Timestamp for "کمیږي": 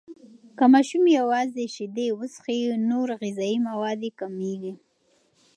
4.19-4.73